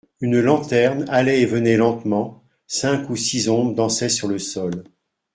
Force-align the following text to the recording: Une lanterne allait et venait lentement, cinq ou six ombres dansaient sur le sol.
Une 0.19 0.41
lanterne 0.41 1.05
allait 1.09 1.41
et 1.41 1.45
venait 1.45 1.77
lentement, 1.77 2.43
cinq 2.65 3.07
ou 3.11 3.15
six 3.15 3.49
ombres 3.49 3.75
dansaient 3.75 4.09
sur 4.09 4.27
le 4.27 4.39
sol. 4.39 4.83